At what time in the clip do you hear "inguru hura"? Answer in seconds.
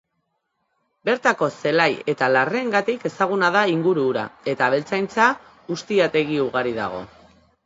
3.75-4.25